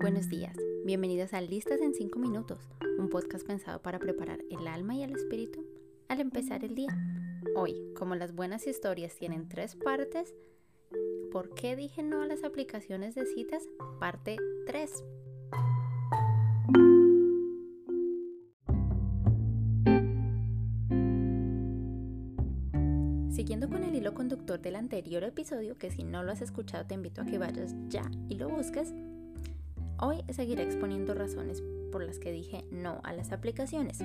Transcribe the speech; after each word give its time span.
buenos 0.00 0.30
días. 0.30 0.56
Bienvenidos 0.86 1.34
a 1.34 1.42
Listas 1.42 1.82
en 1.82 1.92
5 1.92 2.18
minutos, 2.18 2.70
un 2.98 3.10
podcast 3.10 3.46
pensado 3.46 3.82
para 3.82 3.98
preparar 3.98 4.40
el 4.50 4.66
alma 4.66 4.94
y 4.94 5.02
el 5.02 5.12
espíritu 5.12 5.62
al 6.08 6.20
empezar 6.20 6.64
el 6.64 6.74
día. 6.74 6.88
Hoy, 7.54 7.92
como 7.98 8.14
las 8.14 8.34
buenas 8.34 8.66
historias 8.66 9.14
tienen 9.14 9.46
tres 9.46 9.76
partes, 9.76 10.34
¿por 11.30 11.54
qué 11.54 11.76
dije 11.76 12.02
no 12.02 12.22
a 12.22 12.26
las 12.26 12.44
aplicaciones 12.44 13.14
de 13.14 13.26
citas? 13.26 13.62
Parte 13.98 14.38
3. 14.66 14.90
Siguiendo 23.28 23.68
con 23.68 23.84
el 23.84 23.94
hilo 23.94 24.14
conductor 24.14 24.62
del 24.62 24.76
anterior 24.76 25.24
episodio, 25.24 25.76
que 25.76 25.90
si 25.90 26.04
no 26.04 26.22
lo 26.22 26.32
has 26.32 26.40
escuchado 26.40 26.86
te 26.86 26.94
invito 26.94 27.20
a 27.20 27.26
que 27.26 27.36
vayas 27.36 27.74
ya 27.88 28.10
y 28.30 28.36
lo 28.36 28.48
busques, 28.48 28.94
hoy 30.00 30.24
seguiré 30.30 30.62
exponiendo 30.62 31.14
razones 31.14 31.62
por 31.92 32.02
las 32.02 32.18
que 32.18 32.32
dije 32.32 32.64
no 32.70 33.00
a 33.04 33.12
las 33.12 33.32
aplicaciones. 33.32 34.00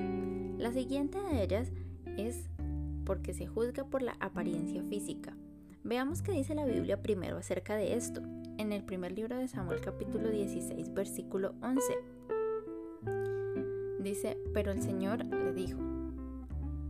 La 0.58 0.71
siguiente 0.71 1.20
de 1.20 1.44
ellas 1.44 1.71
es 2.18 2.49
porque 3.05 3.34
se 3.34 3.48
juzga 3.48 3.85
por 3.85 4.02
la 4.02 4.16
apariencia 4.20 4.84
física. 4.84 5.35
Veamos 5.84 6.21
qué 6.21 6.31
dice 6.31 6.55
la 6.55 6.66
Biblia 6.66 7.02
primero 7.02 7.38
acerca 7.38 7.76
de 7.76 7.95
esto, 7.95 8.21
en 8.58 8.73
el 8.73 8.84
primer 8.84 9.12
libro 9.12 9.38
de 9.38 9.48
Samuel 9.48 9.81
capítulo 9.81 10.30
16 10.30 10.94
versículo 10.94 11.54
11. 11.62 11.84
Dice, 13.99 14.38
pero 14.54 14.71
el 14.71 14.82
Señor 14.82 15.26
le 15.26 15.54
dijo, 15.54 15.80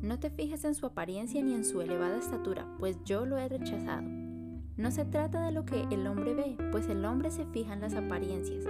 no 0.02 0.20
te 0.20 0.30
fijes 0.30 0.64
en 0.66 0.76
su 0.76 0.86
apariencia 0.86 1.42
ni 1.42 1.53
en 1.53 1.66
su 1.66 1.81
elevada 1.81 2.17
estatura, 2.17 2.67
pues 2.80 2.98
yo 3.06 3.26
lo 3.26 3.38
he 3.38 3.48
rechazado. 3.50 4.08
No 4.78 4.92
se 4.92 5.06
trata 5.06 5.45
de 5.45 5.52
lo 5.52 5.66
que 5.66 5.84
el 5.92 6.06
hombre 6.08 6.33
ve, 6.33 6.58
pues 6.72 6.89
el 6.89 7.06
hombre 7.06 7.31
se 7.31 7.45
fija 7.45 7.73
en 7.73 7.81
las 7.81 7.94
apariencias, 7.95 8.66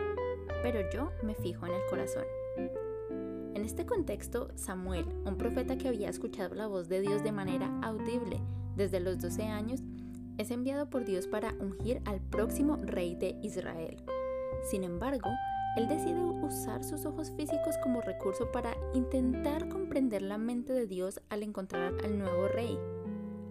pero 0.66 0.89
yo 0.89 1.11
me 1.21 1.35
fijo 1.35 1.67
en 1.67 1.73
el 1.73 1.81
corazón. 1.91 2.23
En 3.53 3.63
este 3.63 3.85
contexto, 3.85 4.49
Samuel, 4.55 5.05
un 5.23 5.38
profeta 5.38 5.77
que 5.77 5.88
había 5.88 6.09
escuchado 6.09 6.55
la 6.55 6.66
voz 6.66 6.89
de 6.89 7.02
Dios 7.02 7.23
de 7.23 7.31
manera 7.31 7.69
audible 7.83 8.41
desde 8.75 8.99
los 8.99 9.19
12 9.19 9.44
años, 9.44 9.81
es 10.39 10.49
enviado 10.49 10.89
por 10.89 11.05
Dios 11.05 11.27
para 11.27 11.53
ungir 11.59 12.02
al 12.05 12.19
próximo 12.19 12.77
rey 12.81 13.13
de 13.13 13.38
Israel. 13.44 13.97
Sin 14.63 14.83
embargo, 14.83 15.30
él 15.77 15.88
decide 15.88 16.19
usar 16.19 16.83
sus 16.83 17.05
ojos 17.05 17.31
físicos 17.38 17.77
como 17.83 18.02
recurso 18.02 18.52
para 18.52 18.75
intentar 18.95 19.69
comprender 19.69 20.23
la 20.23 20.39
mente 20.39 20.73
de 20.73 20.88
Dios 20.88 21.22
al 21.29 21.44
encontrar 21.44 21.94
al 22.03 22.17
nuevo 22.17 22.47
rey. 22.47 22.79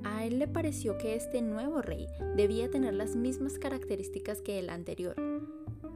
A 0.02 0.24
él 0.24 0.40
le 0.40 0.48
pareció 0.48 0.98
que 0.98 1.14
este 1.14 1.42
nuevo 1.42 1.80
rey 1.80 2.08
debía 2.34 2.68
tener 2.72 2.94
las 2.94 3.14
mismas 3.14 3.60
características 3.60 4.40
que 4.40 4.58
el 4.58 4.68
anterior, 4.68 5.14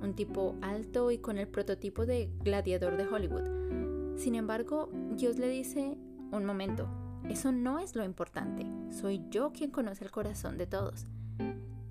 un 0.00 0.14
tipo 0.14 0.56
alto 0.62 1.10
y 1.10 1.18
con 1.18 1.38
el 1.38 1.48
prototipo 1.48 2.06
de 2.06 2.30
gladiador 2.42 2.96
de 2.96 3.06
Hollywood. 3.06 4.16
Sin 4.16 4.34
embargo, 4.34 4.90
Dios 5.16 5.38
le 5.38 5.48
dice, 5.48 5.96
un 6.32 6.44
momento, 6.44 6.88
eso 7.28 7.52
no 7.52 7.78
es 7.78 7.94
lo 7.94 8.04
importante, 8.04 8.66
soy 8.90 9.22
yo 9.30 9.52
quien 9.52 9.70
conoce 9.70 10.04
el 10.04 10.10
corazón 10.10 10.58
de 10.58 10.66
todos. 10.66 11.06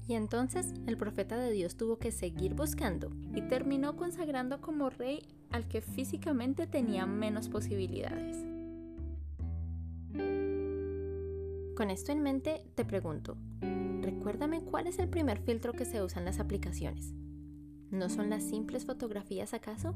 Y 0.08 0.14
entonces 0.14 0.74
el 0.86 0.98
profeta 0.98 1.38
de 1.38 1.52
Dios 1.52 1.76
tuvo 1.76 2.00
que 2.00 2.12
seguir 2.12 2.54
buscando 2.54 3.12
y 3.36 3.42
terminó 3.42 3.98
consagrando 3.98 4.62
como 4.62 4.90
rey 4.90 5.22
al 5.52 5.68
que 5.68 5.82
físicamente 5.82 6.66
tenía 6.66 7.06
menos 7.06 7.50
posibilidades. 7.50 8.38
Con 11.76 11.92
esto 11.92 12.12
en 12.12 12.24
mente, 12.24 12.64
te 12.74 12.86
pregunto, 12.86 13.38
recuérdame 14.02 14.62
cuál 14.62 14.88
es 14.88 14.98
el 14.98 15.10
primer 15.10 15.40
filtro 15.40 15.74
que 15.74 15.86
se 15.86 16.02
usa 16.02 16.20
en 16.20 16.26
las 16.26 16.40
aplicaciones. 16.40 17.14
¿No 17.92 18.10
son 18.10 18.30
las 18.30 18.44
simples 18.44 18.86
fotografías 18.86 19.54
acaso? 19.54 19.96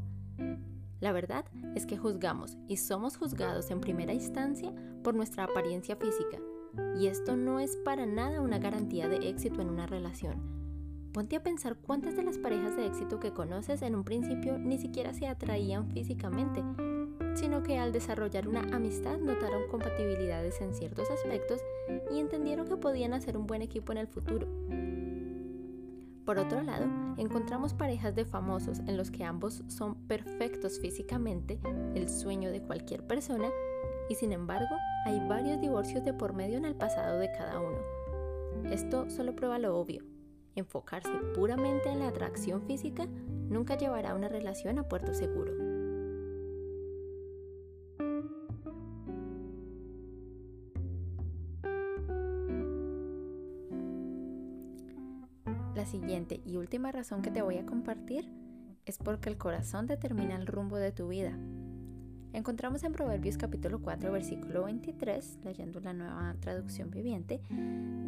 La 1.01 1.11
verdad 1.11 1.45
es 1.75 1.85
que 1.85 1.97
juzgamos 1.97 2.57
y 2.67 2.77
somos 2.77 3.17
juzgados 3.17 3.69
en 3.71 3.81
primera 3.81 4.13
instancia 4.13 4.73
por 5.03 5.15
nuestra 5.15 5.43
apariencia 5.43 5.95
física 5.95 6.37
y 6.97 7.07
esto 7.07 7.35
no 7.35 7.59
es 7.59 7.75
para 7.77 8.05
nada 8.05 8.41
una 8.41 8.59
garantía 8.59 9.09
de 9.09 9.29
éxito 9.29 9.61
en 9.61 9.69
una 9.69 9.87
relación. 9.87 10.61
Ponte 11.11 11.35
a 11.35 11.43
pensar 11.43 11.75
cuántas 11.75 12.15
de 12.15 12.23
las 12.23 12.37
parejas 12.37 12.77
de 12.77 12.85
éxito 12.85 13.19
que 13.19 13.33
conoces 13.33 13.81
en 13.81 13.95
un 13.95 14.05
principio 14.05 14.57
ni 14.57 14.77
siquiera 14.77 15.13
se 15.13 15.27
atraían 15.27 15.89
físicamente, 15.91 16.63
sino 17.35 17.63
que 17.63 17.77
al 17.77 17.91
desarrollar 17.91 18.47
una 18.47 18.61
amistad 18.73 19.17
notaron 19.17 19.67
compatibilidades 19.69 20.61
en 20.61 20.73
ciertos 20.73 21.09
aspectos 21.11 21.59
y 22.09 22.19
entendieron 22.19 22.67
que 22.67 22.77
podían 22.77 23.13
hacer 23.13 23.37
un 23.37 23.47
buen 23.47 23.61
equipo 23.61 23.91
en 23.91 23.97
el 23.97 24.07
futuro. 24.07 24.47
Por 26.25 26.37
otro 26.37 26.61
lado, 26.61 26.85
encontramos 27.17 27.73
parejas 27.73 28.13
de 28.15 28.25
famosos 28.25 28.79
en 28.79 28.95
los 28.95 29.09
que 29.09 29.23
ambos 29.23 29.63
son 29.67 29.95
perfectos 30.07 30.79
físicamente, 30.79 31.59
el 31.95 32.09
sueño 32.09 32.51
de 32.51 32.61
cualquier 32.61 33.05
persona, 33.05 33.49
y 34.07 34.15
sin 34.15 34.31
embargo 34.31 34.75
hay 35.05 35.19
varios 35.27 35.59
divorcios 35.59 36.03
de 36.03 36.13
por 36.13 36.33
medio 36.33 36.57
en 36.57 36.65
el 36.65 36.75
pasado 36.75 37.17
de 37.17 37.31
cada 37.31 37.59
uno. 37.59 37.77
Esto 38.69 39.09
solo 39.09 39.35
prueba 39.35 39.57
lo 39.57 39.77
obvio. 39.77 40.03
Enfocarse 40.55 41.09
puramente 41.33 41.89
en 41.89 41.99
la 41.99 42.09
atracción 42.09 42.61
física 42.63 43.07
nunca 43.49 43.77
llevará 43.77 44.13
una 44.13 44.27
relación 44.27 44.79
a 44.79 44.87
puerto 44.87 45.13
seguro. 45.13 45.60
La 55.81 55.87
siguiente 55.87 56.41
y 56.45 56.57
última 56.57 56.91
razón 56.91 57.23
que 57.23 57.31
te 57.31 57.41
voy 57.41 57.57
a 57.57 57.65
compartir 57.65 58.29
es 58.85 58.99
porque 58.99 59.29
el 59.29 59.39
corazón 59.39 59.87
determina 59.87 60.35
el 60.35 60.45
rumbo 60.45 60.77
de 60.77 60.91
tu 60.91 61.07
vida. 61.07 61.35
Encontramos 62.33 62.83
en 62.83 62.93
Proverbios 62.93 63.35
capítulo 63.35 63.81
4 63.81 64.11
versículo 64.11 64.65
23, 64.65 65.39
leyendo 65.43 65.79
la 65.79 65.93
nueva 65.93 66.35
traducción 66.39 66.91
viviente, 66.91 67.41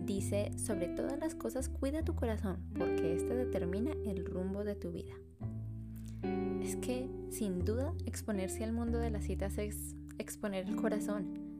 dice, 0.05 0.51
sobre 0.55 0.89
todas 0.89 1.17
las 1.17 1.33
cosas 1.33 1.67
cuida 1.67 2.05
tu 2.05 2.13
corazón, 2.13 2.59
porque 2.77 3.15
éste 3.15 3.33
determina 3.33 3.93
el 4.05 4.23
rumbo 4.23 4.63
de 4.63 4.75
tu 4.75 4.91
vida. 4.91 5.15
Es 6.61 6.75
que, 6.75 7.09
sin 7.31 7.65
duda, 7.65 7.95
exponerse 8.05 8.63
al 8.63 8.73
mundo 8.73 8.99
de 8.99 9.09
las 9.09 9.23
citas 9.23 9.57
es 9.57 9.95
exponer 10.19 10.69
el 10.69 10.75
corazón. 10.75 11.52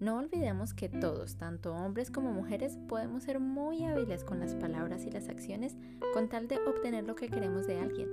No 0.00 0.16
olvidemos 0.16 0.74
que 0.74 0.88
todos, 0.88 1.36
tanto 1.36 1.74
hombres 1.74 2.10
como 2.10 2.32
mujeres, 2.32 2.78
podemos 2.88 3.22
ser 3.22 3.38
muy 3.38 3.84
hábiles 3.84 4.24
con 4.24 4.40
las 4.40 4.54
palabras 4.54 5.04
y 5.04 5.10
las 5.10 5.28
acciones 5.28 5.76
con 6.14 6.28
tal 6.28 6.48
de 6.48 6.56
obtener 6.66 7.04
lo 7.04 7.14
que 7.14 7.28
queremos 7.28 7.66
de 7.66 7.78
alguien 7.78 8.08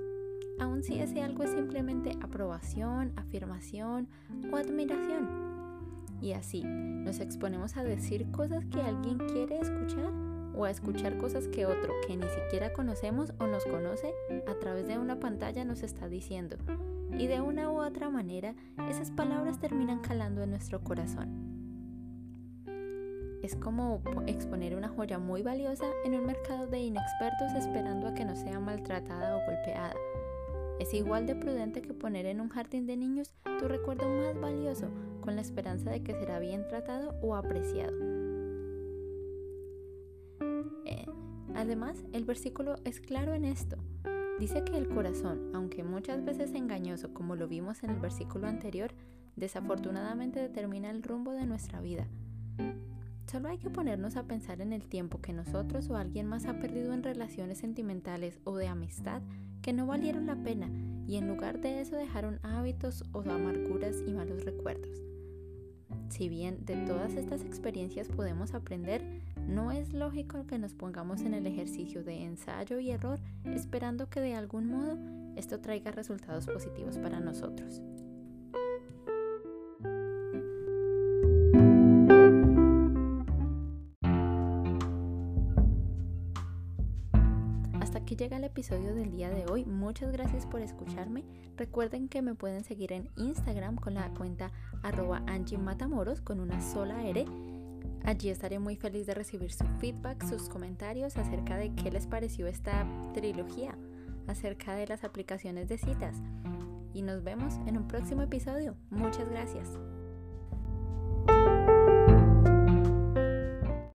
aun 0.60 0.84
si 0.84 1.00
ese 1.00 1.22
algo 1.22 1.44
es 1.44 1.52
simplemente 1.52 2.18
aprobación, 2.22 3.14
afirmación 3.16 4.08
o 4.52 4.58
admiración. 4.58 5.28
Y 6.22 6.34
así 6.34 6.64
nos 6.64 7.20
exponemos 7.20 7.78
a 7.78 7.84
decir 7.84 8.32
cosas 8.32 8.66
que 8.66 8.82
alguien 8.82 9.18
quiere 9.18 9.60
escuchar 9.60 10.12
o 10.56 10.66
a 10.66 10.72
escuchar 10.72 11.18
cosas 11.18 11.48
que 11.48 11.68
otro 11.68 11.94
que 12.08 12.18
ni 12.18 12.28
siquiera 12.28 12.74
conocemos 12.74 13.34
o 13.40 13.46
nos 13.46 13.64
conoce 13.66 14.12
a 14.48 14.56
través 14.56 14.88
de 14.88 14.98
una 14.98 15.20
pantalla 15.20 15.64
nos 15.64 15.84
está 15.84 16.08
diciendo. 16.08 16.58
Y 17.18 17.28
de 17.28 17.42
una 17.42 17.70
u 17.70 17.80
otra 17.80 18.10
manera, 18.10 18.56
esas 18.90 19.12
palabras 19.12 19.60
terminan 19.60 20.00
calando 20.00 20.42
en 20.42 20.50
nuestro 20.50 20.82
corazón. 20.84 21.67
Es 23.48 23.56
como 23.56 24.02
exponer 24.26 24.76
una 24.76 24.90
joya 24.90 25.20
muy 25.20 25.42
valiosa 25.42 25.86
en 26.04 26.16
un 26.16 26.26
mercado 26.26 26.68
de 26.68 26.80
inexpertos 26.80 27.54
esperando 27.58 28.06
a 28.08 28.14
que 28.14 28.26
no 28.26 28.36
sea 28.36 28.60
maltratada 28.60 29.38
o 29.38 29.46
golpeada 29.46 29.94
es 30.80 30.94
igual 30.94 31.26
de 31.26 31.36
prudente 31.36 31.82
que 31.82 31.94
poner 31.94 32.26
en 32.26 32.42
un 32.42 32.50
jardín 32.50 32.86
de 32.86 32.98
niños 32.98 33.34
tu 33.58 33.70
recuerdo 33.70 34.06
más 34.08 34.38
valioso 34.40 34.90
con 35.22 35.36
la 35.36 35.42
esperanza 35.42 35.90
de 35.90 36.04
que 36.04 36.14
será 36.14 36.40
bien 36.40 36.68
tratado 36.68 37.16
o 37.22 37.36
apreciado. 37.36 37.98
Eh, 40.86 41.06
además, 41.56 42.04
el 42.12 42.26
versículo 42.26 42.76
es 42.84 43.00
claro 43.00 43.34
en 43.34 43.46
esto. 43.46 43.78
Dice 44.40 44.64
que 44.66 44.78
el 44.78 44.90
corazón, 44.90 45.52
aunque 45.56 45.84
muchas 45.84 46.24
veces 46.24 46.54
engañoso 46.54 47.14
como 47.14 47.36
lo 47.36 47.48
vimos 47.48 47.82
en 47.84 47.90
el 47.92 48.00
versículo 48.00 48.48
anterior, 48.48 48.92
desafortunadamente 49.36 50.40
determina 50.40 50.92
el 50.92 51.02
rumbo 51.02 51.32
de 51.32 51.46
nuestra 51.48 51.80
vida. 51.82 52.08
Solo 53.30 53.50
hay 53.50 53.58
que 53.58 53.70
ponernos 53.70 54.16
a 54.16 54.24
pensar 54.24 54.62
en 54.62 54.72
el 54.72 54.88
tiempo 54.88 55.20
que 55.20 55.34
nosotros 55.34 55.90
o 55.90 55.98
alguien 55.98 56.28
más 56.28 56.46
ha 56.46 56.60
perdido 56.60 56.94
en 56.94 57.04
relaciones 57.04 57.58
sentimentales 57.58 58.40
o 58.46 58.56
de 58.56 58.68
amistad 58.68 59.22
que 59.62 59.74
no 59.74 59.86
valieron 59.86 60.28
la 60.28 60.38
pena 60.38 60.70
y 61.08 61.18
en 61.18 61.28
lugar 61.28 61.60
de 61.60 61.82
eso 61.82 61.98
dejaron 61.98 62.40
hábitos 62.42 63.04
o 63.12 63.20
amarguras 63.20 63.98
y 64.08 64.14
malos 64.14 64.46
recuerdos. 64.46 65.04
Si 66.08 66.30
bien 66.30 66.66
de 66.66 66.78
todas 66.86 67.16
estas 67.16 67.42
experiencias 67.42 68.08
podemos 68.08 68.54
aprender, 68.54 69.04
no 69.46 69.74
es 69.74 69.92
lógico 69.92 70.48
que 70.48 70.58
nos 70.58 70.74
pongamos 70.74 71.22
en 71.22 71.34
el 71.34 71.48
ejercicio 71.48 72.06
de 72.06 72.24
ensayo 72.24 72.80
y 72.80 72.92
error 72.92 73.20
esperando 73.44 74.10
que 74.10 74.22
de 74.22 74.36
algún 74.36 74.68
modo 74.68 74.98
esto 75.36 75.60
traiga 75.60 75.92
resultados 75.92 76.46
positivos 76.48 76.98
para 76.98 77.20
nosotros. 77.20 77.82
Aquí 88.08 88.16
llega 88.16 88.38
el 88.38 88.46
episodio 88.46 88.96
del 88.96 89.12
día 89.12 89.30
de 89.30 89.46
hoy. 89.52 89.66
Muchas 89.66 90.14
gracias 90.14 90.46
por 90.46 90.62
escucharme. 90.62 91.26
Recuerden 91.58 92.08
que 92.08 92.22
me 92.22 92.36
pueden 92.36 92.64
seguir 92.64 92.94
en 92.94 93.10
Instagram 93.18 93.76
con 93.76 93.96
la 93.96 94.10
cuenta 94.14 94.50
arroba 94.82 95.26
con 96.24 96.40
una 96.40 96.62
sola 96.62 97.06
R. 97.06 97.26
Allí 98.06 98.30
estaré 98.30 98.60
muy 98.60 98.78
feliz 98.78 99.08
de 99.08 99.14
recibir 99.14 99.52
su 99.52 99.66
feedback, 99.82 100.24
sus 100.24 100.48
comentarios 100.48 101.18
acerca 101.18 101.58
de 101.58 101.76
qué 101.76 101.92
les 101.92 102.08
pareció 102.08 102.48
esta 102.48 102.88
trilogía, 103.14 103.78
acerca 104.26 104.74
de 104.74 104.88
las 104.88 105.04
aplicaciones 105.04 105.68
de 105.68 105.78
citas. 105.78 106.16
Y 106.94 107.02
nos 107.02 107.26
vemos 107.26 107.56
en 107.66 107.76
un 107.76 107.90
próximo 107.90 108.22
episodio. 108.22 108.78
Muchas 108.90 109.28
gracias. 109.30 109.68